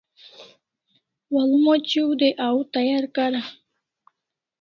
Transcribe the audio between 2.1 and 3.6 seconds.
day, au tayar kara